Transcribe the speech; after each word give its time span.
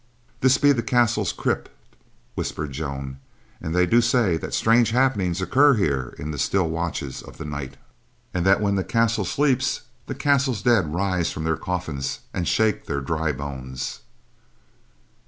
"This 0.39 0.57
be 0.57 0.71
the 0.71 0.81
castle's 0.81 1.31
crypt," 1.31 1.69
whispered 2.33 2.71
Joan; 2.71 3.19
"and 3.61 3.75
they 3.75 3.85
do 3.85 4.01
say 4.01 4.35
that 4.35 4.51
strange 4.51 4.89
happenings 4.89 5.43
occur 5.43 5.75
here 5.75 6.15
in 6.17 6.31
the 6.31 6.39
still 6.39 6.67
watches 6.67 7.21
of 7.21 7.37
the 7.37 7.45
night, 7.45 7.77
and 8.33 8.43
that 8.43 8.61
when 8.61 8.73
the 8.73 8.83
castle 8.83 9.25
sleeps, 9.25 9.81
the 10.07 10.15
castle's 10.15 10.63
dead 10.63 10.91
rise 10.95 11.31
from 11.31 11.43
their 11.43 11.55
coffins 11.55 12.21
and 12.33 12.47
shake 12.47 12.87
their 12.87 13.01
dry 13.01 13.31
bones. 13.31 13.99